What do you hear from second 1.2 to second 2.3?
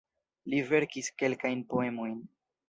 kelkajn poemojn.